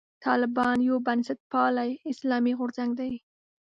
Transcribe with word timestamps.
طالبان 0.25 0.77
یو 0.87 0.95
بنسټپالی 1.07 1.89
اسلامي 2.11 2.53
غورځنګ 2.59 2.91
دی. 2.99 3.13